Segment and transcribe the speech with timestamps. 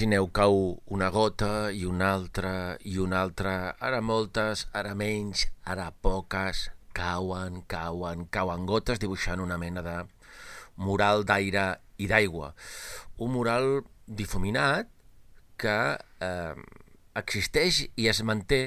[0.00, 0.54] Imagineu cau
[0.96, 2.52] una gota i una altra
[2.88, 6.62] i una altra, ara moltes, ara menys, ara poques,
[6.96, 9.98] cauen, cauen, cauen gotes dibuixant una mena de
[10.80, 11.66] mural d'aire
[12.00, 12.54] i d'aigua.
[13.20, 13.68] Un mural
[14.08, 14.88] difuminat
[15.60, 16.56] que eh,
[17.20, 18.62] existeix i es manté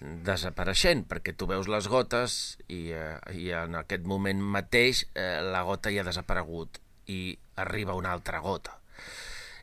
[0.00, 2.40] desapareixent, perquè tu veus les gotes
[2.72, 7.36] i, eh, i en aquest moment mateix eh, la gota ja ha desaparegut i
[7.68, 8.79] arriba una altra gota.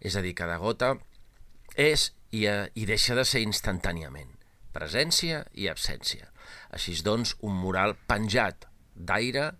[0.01, 0.95] És a dir, cada gota
[1.75, 4.33] és i, eh, i deixa de ser instantàniament.
[4.73, 6.31] Presència i absència.
[6.75, 9.51] Així doncs, un mural penjat d'aire,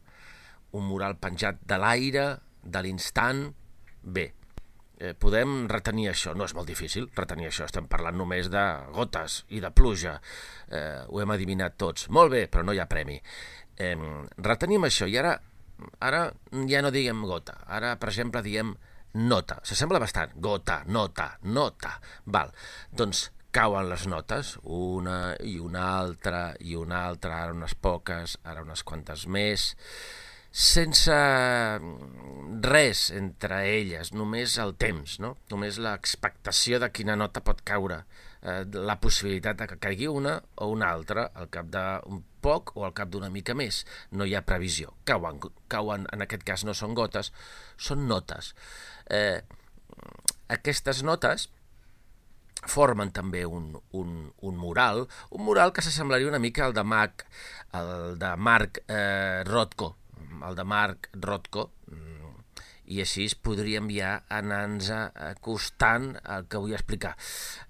[0.78, 2.28] un mural penjat de l'aire,
[2.64, 3.48] de l'instant...
[4.08, 4.30] Bé,
[5.00, 6.34] eh, podem retenir això.
[6.36, 7.68] No és molt difícil retenir això.
[7.68, 8.64] Estem parlant només de
[8.96, 10.18] gotes i de pluja.
[10.68, 12.10] Eh, ho hem adivinat tots.
[12.14, 13.18] Molt bé, però no hi ha premi.
[13.78, 13.96] Eh,
[14.44, 15.36] retenim això i ara,
[16.00, 16.28] ara
[16.70, 17.60] ja no diguem gota.
[17.68, 18.76] Ara, per exemple, diem
[19.18, 19.60] nota.
[19.64, 20.38] S'assembla bastant.
[20.42, 21.98] Gota, nota, nota.
[22.26, 22.54] Val.
[22.94, 28.62] Doncs cauen les notes, una i una altra i una altra, ara unes poques, ara
[28.62, 29.72] unes quantes més,
[30.52, 31.16] sense
[32.68, 35.36] res entre elles, només el temps, no?
[35.52, 38.04] només l'expectació de quina nota pot caure,
[38.42, 42.86] eh, la possibilitat de que caigui una o una altra al cap d'un poc o
[42.88, 43.84] al cap d'una mica més.
[44.12, 44.94] No hi ha previsió.
[45.06, 47.34] Cauen, cauen, en aquest cas no són gotes,
[47.78, 48.54] són notes.
[49.10, 49.42] Eh,
[50.54, 51.48] aquestes notes
[52.68, 54.14] formen també un, un,
[54.44, 57.26] un mural, un mural que s'assemblaria una mica al de Marc,
[57.78, 59.94] el de Marc eh, Rothko,
[60.48, 61.70] el de Marc Rothko,
[62.88, 67.14] i així podríem ja anar-nos acostant al que vull explicar.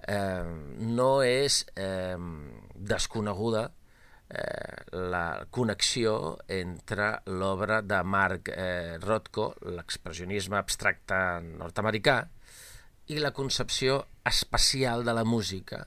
[0.08, 0.46] Eh,
[0.94, 2.18] no és eh,
[2.92, 3.68] desconeguda
[4.30, 12.20] eh, la connexió entre l'obra de Marc eh, Rothko, l'expressionisme abstracte nord-americà,
[13.08, 15.86] i la concepció espacial de la música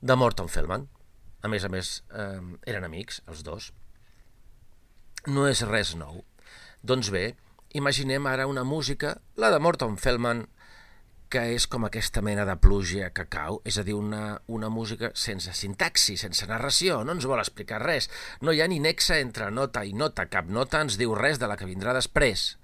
[0.00, 0.86] de Morton Feldman.
[1.42, 3.72] A més a més, eh, eren amics, els dos.
[5.26, 6.22] No és res nou.
[6.82, 7.36] Doncs bé,
[7.74, 10.46] imaginem ara una música, la de Morton Feldman,
[11.28, 15.10] que és com aquesta mena de pluja que cau, és a dir, una, una música
[15.14, 18.08] sense sintaxi, sense narració, no ens vol explicar res.
[18.40, 21.50] No hi ha ni nexe entre nota i nota, cap nota ens diu res de
[21.50, 22.54] la que vindrà després.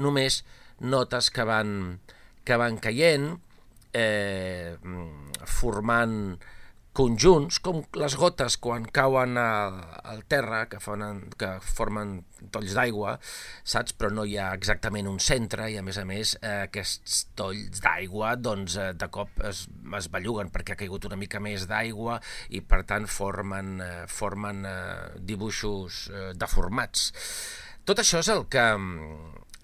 [0.00, 0.42] Només
[0.80, 1.98] notes que van,
[2.48, 3.34] que van caient,
[3.92, 4.76] eh,
[5.44, 6.38] formant
[6.98, 9.76] conjunts, com les gotes quan cauen al,
[10.10, 11.04] al terra, que, fan,
[11.38, 12.16] que formen
[12.54, 13.14] tolls d'aigua,
[13.62, 13.94] saps?
[13.98, 17.82] Però no hi ha exactament un centre i, a més a més, eh, aquests tolls
[17.84, 19.66] d'aigua doncs, eh, de cop es,
[20.00, 22.18] es belluguen perquè ha caigut una mica més d'aigua
[22.50, 27.12] i, per tant, formen, eh, formen eh, dibuixos eh, deformats.
[27.86, 28.66] Tot això és el que,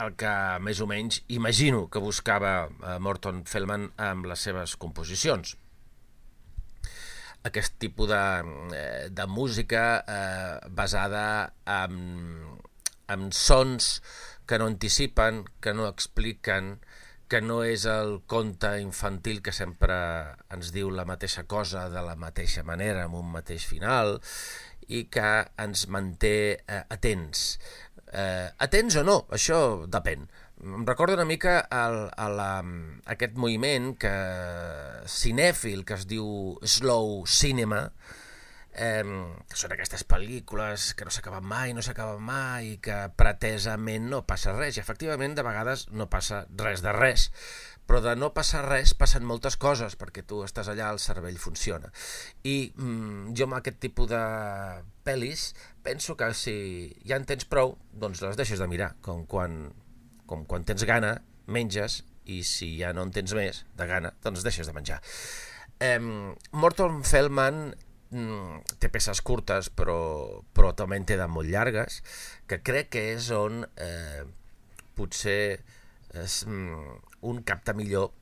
[0.06, 5.56] el que més o menys imagino que buscava eh, Morton Feldman amb les seves composicions
[7.44, 8.25] aquest tipus de,
[8.75, 12.58] eh, de música eh, basada en,
[13.08, 14.02] en sons
[14.46, 16.79] que no anticipen, que no expliquen,
[17.29, 19.96] que no és el conte infantil que sempre
[20.52, 24.19] ens diu la mateixa cosa de la mateixa manera, amb un mateix final,
[24.88, 25.31] i que
[25.64, 27.46] ens manté eh, atents.
[28.12, 29.58] Eh, atents o no, això
[29.91, 30.29] depèn.
[30.64, 32.76] Em recorda una mica el, el, um,
[33.12, 34.12] aquest moviment que
[35.12, 36.26] cinèfil que es diu
[36.64, 37.82] slow cinema,
[38.72, 39.05] eh,
[39.50, 44.25] que són aquestes pel·lícules que no s'acaben mai, no s'acaben mai, i que pretesament no
[44.25, 47.28] passa res, i efectivament de vegades no passa res de res,
[47.84, 51.93] però de no passar res passen moltes coses, perquè tu estàs allà, el cervell funciona.
[52.49, 54.25] I mm, jo amb aquest tipus de
[55.05, 55.50] pel·lis
[55.84, 56.56] penso que si
[57.05, 59.67] ja en tens prou, doncs les deixes de mirar, com quan,
[60.26, 61.16] com quan tens gana,
[61.46, 65.00] menges, i si ja no en tens més de gana, doncs deixes de menjar.
[65.82, 65.98] Eh,
[66.52, 67.66] Morton Feldman
[68.14, 69.98] mm, té peces curtes però,
[70.54, 72.00] però també en té de molt llargues
[72.48, 74.24] que crec que és on eh,
[74.96, 75.58] potser
[76.14, 77.00] és, mm,
[77.30, 78.12] un capta millor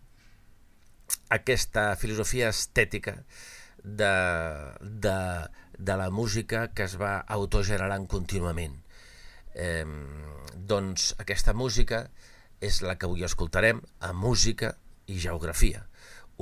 [1.32, 3.18] aquesta filosofia estètica
[3.82, 4.12] de,
[4.80, 5.18] de,
[5.78, 8.81] de la música que es va autogenerant contínuament.
[9.54, 9.84] Eh,
[10.56, 12.06] doncs aquesta música
[12.62, 14.76] és la que avui escoltarem a música
[15.10, 15.84] i geografia.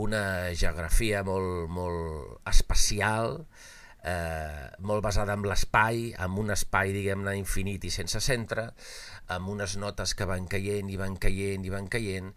[0.01, 3.41] Una geografia molt, molt espacial,
[4.05, 8.71] eh, molt basada en l'espai, amb un espai, diguem-ne, infinit i sense centre,
[9.29, 12.33] amb unes notes que van caient i van caient i van caient,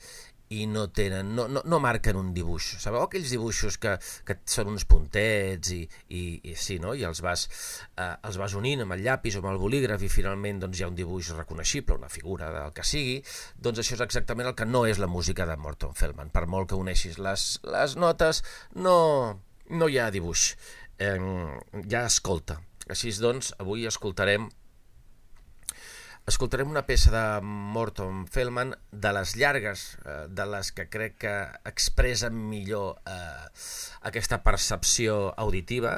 [0.54, 2.74] i no tenen, no, no, no marquen un dibuix.
[2.84, 3.96] Sabeu aquells dibuixos que,
[4.28, 5.82] que són uns puntets i,
[6.14, 6.94] i, i sí, no?
[6.98, 7.46] i els vas,
[7.98, 10.86] eh, els vas unint amb el llapis o amb el bolígraf i finalment doncs, hi
[10.86, 13.20] ha un dibuix reconeixible, una figura del que sigui,
[13.56, 16.34] doncs això és exactament el que no és la música de Morton Feldman.
[16.34, 18.44] Per molt que uneixis les, les notes,
[18.76, 18.98] no,
[19.70, 20.52] no hi ha dibuix,
[21.00, 22.60] eh, ha escolta.
[22.92, 24.50] Així doncs, avui escoltarem
[26.26, 31.34] escoltarem una peça de Morton Feldman de les llargues, eh, de les que crec que
[31.68, 33.48] expressen millor eh,
[34.08, 35.98] aquesta percepció auditiva.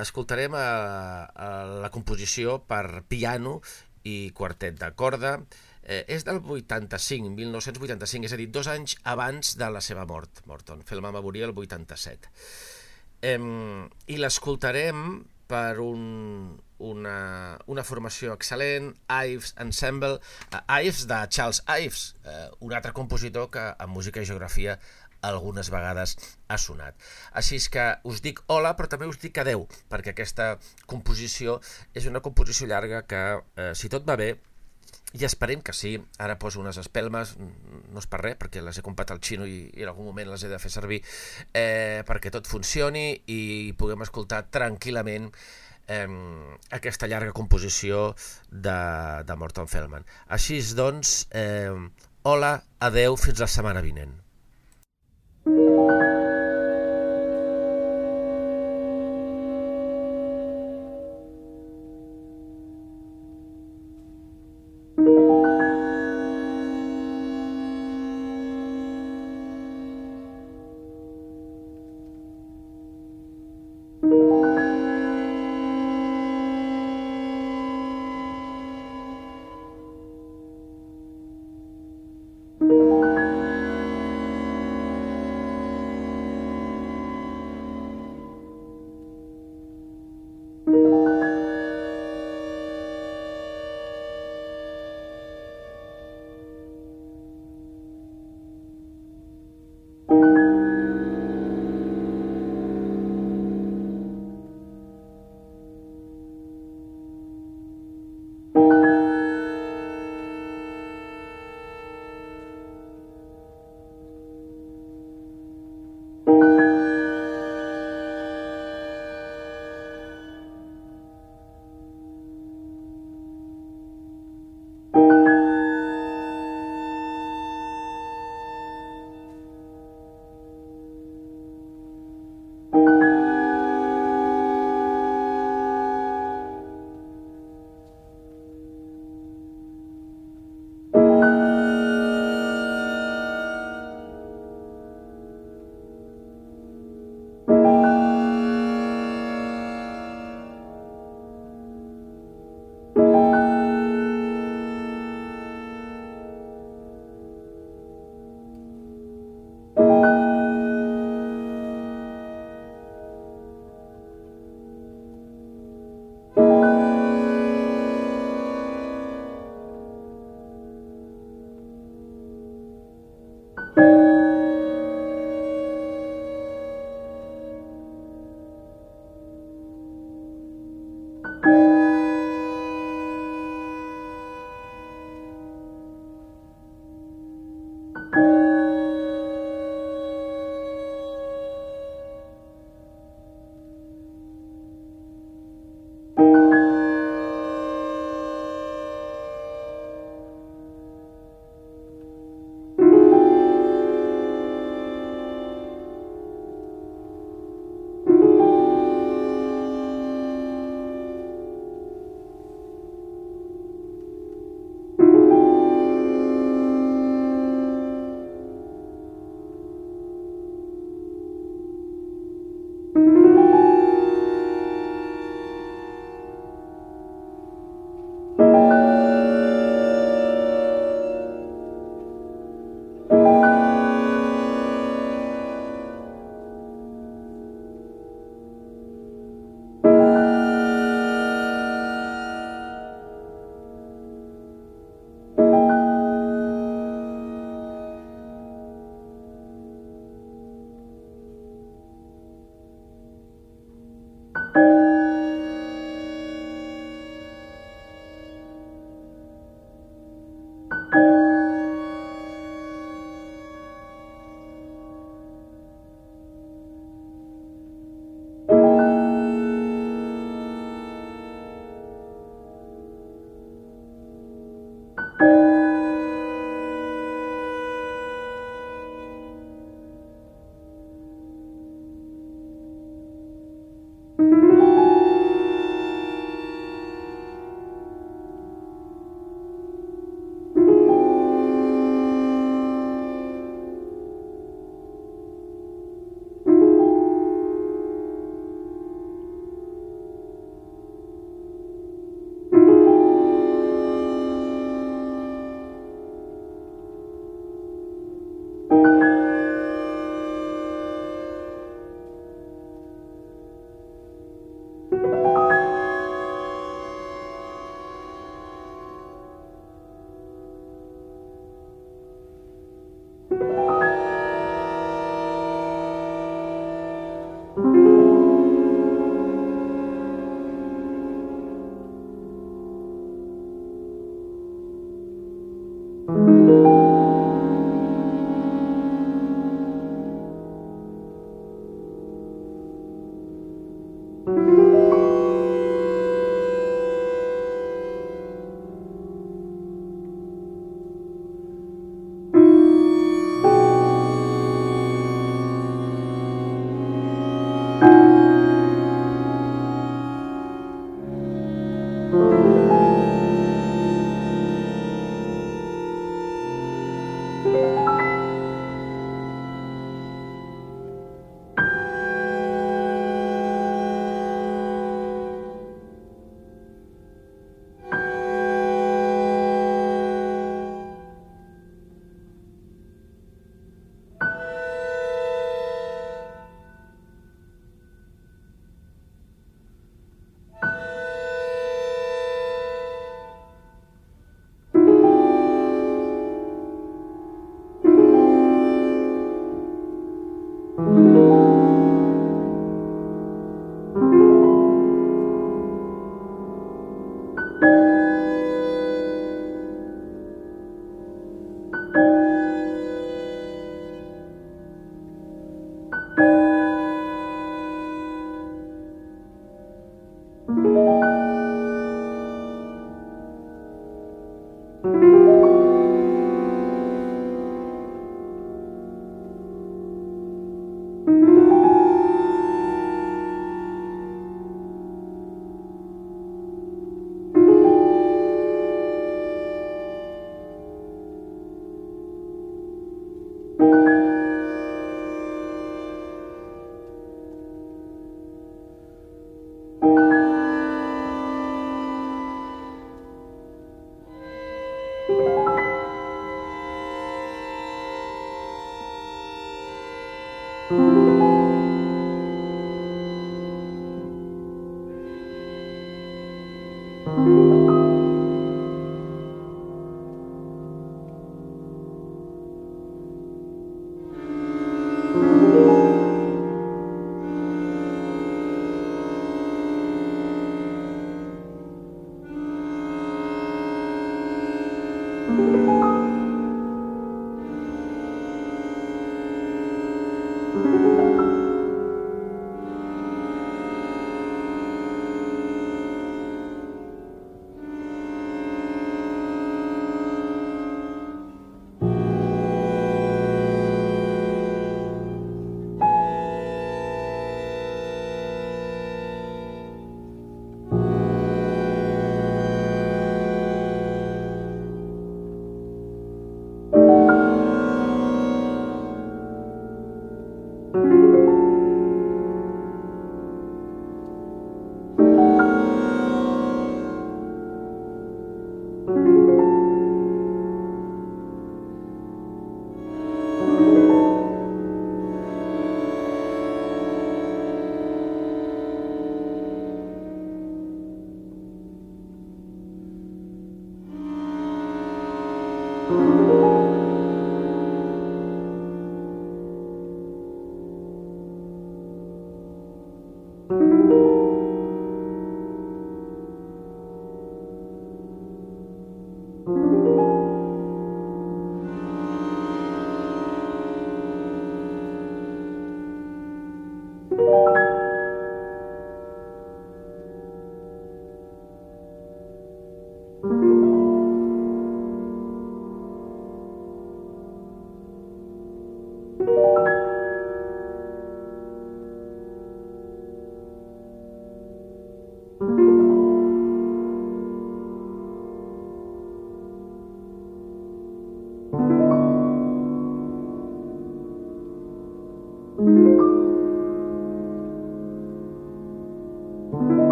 [0.00, 3.60] Escoltarem eh, eh, la composició per piano
[4.06, 5.40] i quartet de corda.
[5.82, 10.42] Eh, és del 85, 1985, és a dir, dos anys abans de la seva mort.
[10.46, 12.30] Morton Feldman va morir el 87.
[13.22, 13.38] Eh,
[14.06, 20.20] I l'escoltarem per un, una, una formació excel·lent, Ives Ensemble,
[20.52, 24.78] uh, Ives de Charles Ives, uh, un altre compositor que en música i geografia
[25.26, 26.16] algunes vegades
[26.48, 26.96] ha sonat.
[27.32, 30.56] Així és que us dic hola, però també us dic adeu, perquè aquesta
[30.86, 31.60] composició
[31.94, 33.22] és una composició llarga que,
[33.56, 34.36] eh, si tot va bé,
[35.16, 38.84] i esperem que sí, ara poso unes espelmes, no és per res, perquè les he
[38.84, 41.00] comprat al xino i, i en algun moment les he de fer servir,
[41.54, 45.65] eh, perquè tot funcioni i puguem escoltar tranquil·lament eh,
[46.78, 48.14] aquesta llarga composició
[48.50, 48.78] de,
[49.26, 50.06] de Morton Feldman.
[50.28, 51.72] Així doncs, eh,
[52.26, 54.25] hola, adeu, fins la setmana vinent.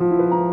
[0.00, 0.43] Thank you.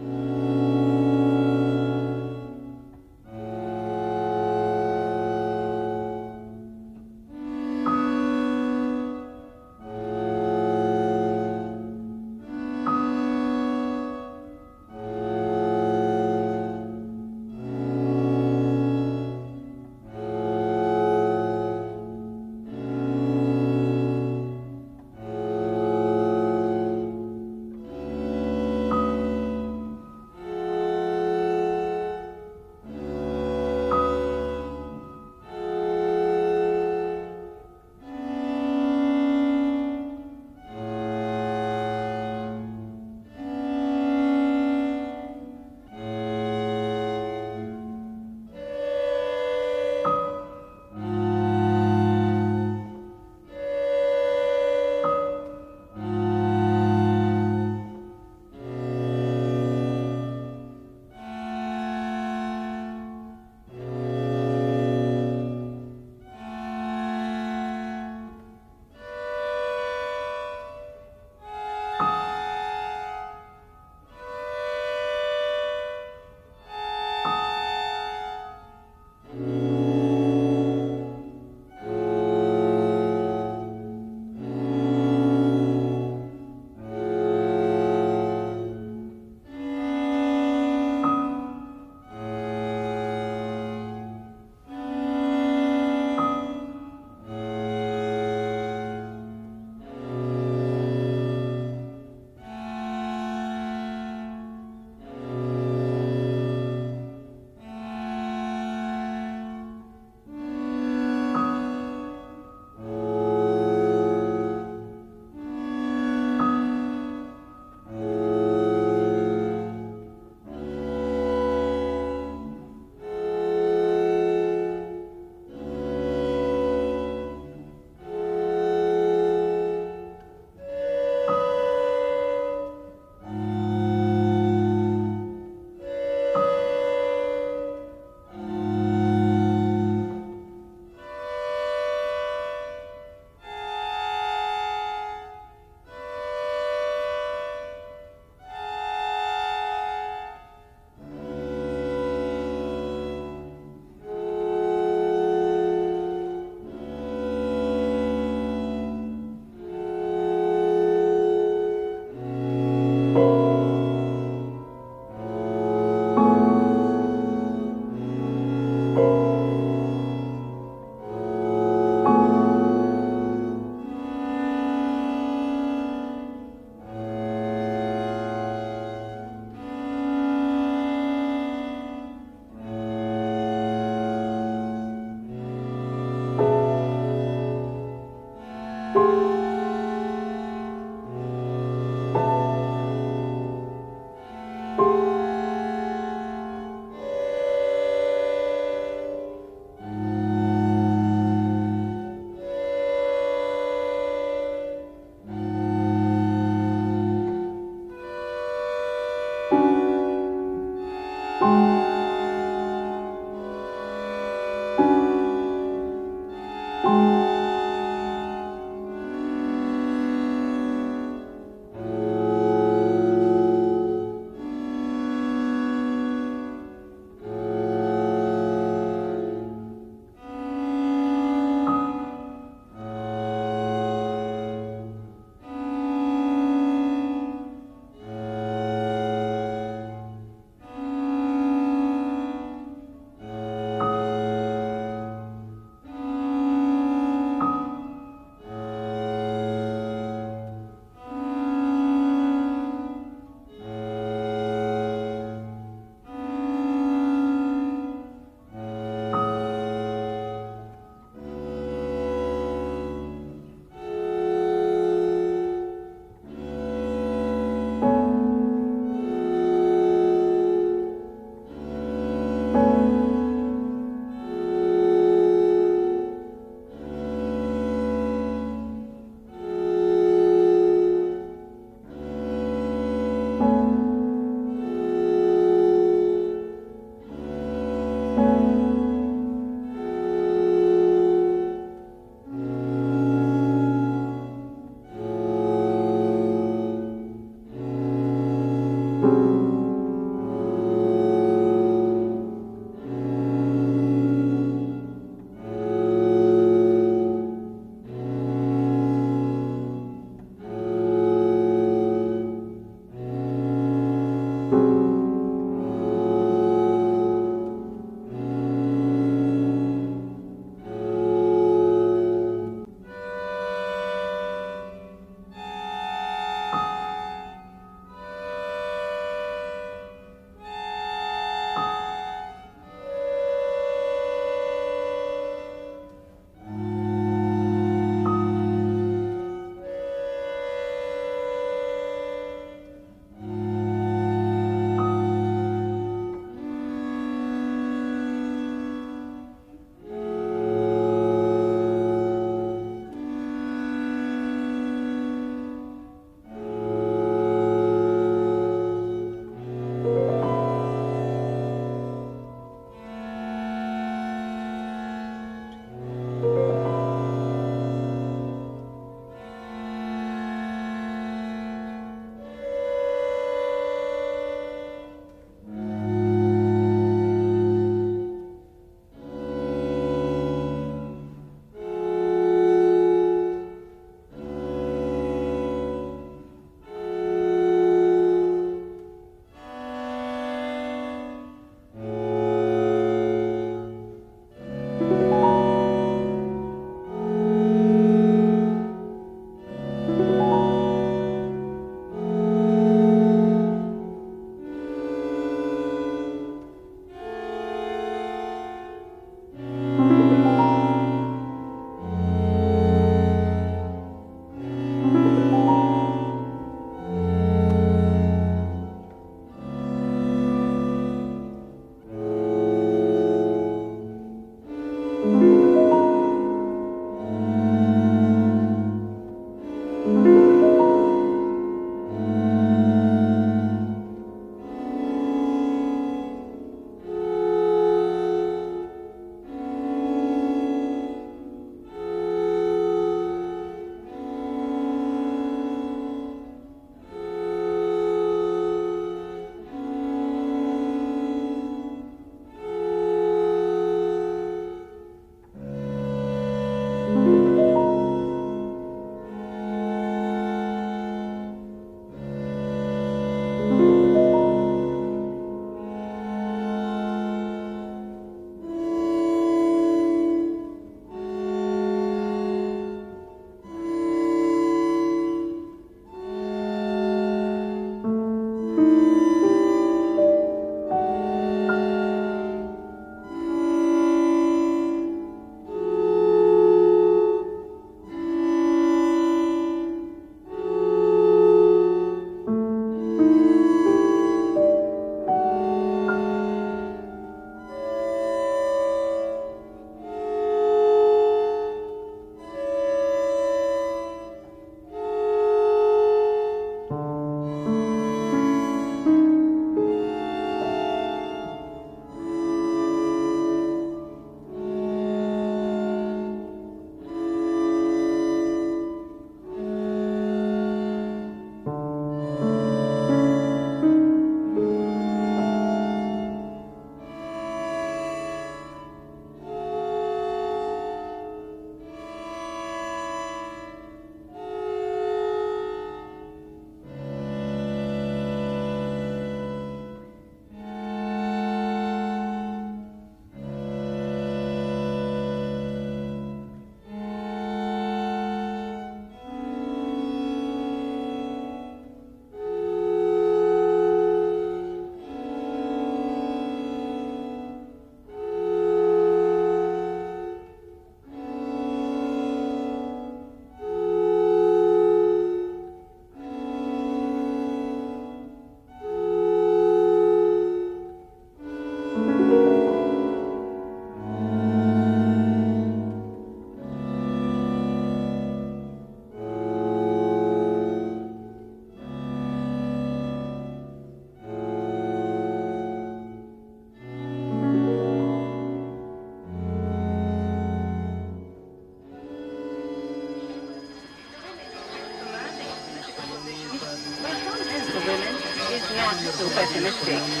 [599.01, 600.00] still pessimistic.